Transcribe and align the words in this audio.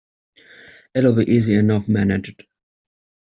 It’ll 0.95 1.13
be 1.13 1.29
easy 1.31 1.53
enough 1.53 1.87
managed. 1.87 2.47